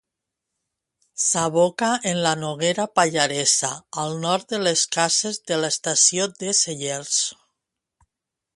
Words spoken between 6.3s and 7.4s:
de Cellers.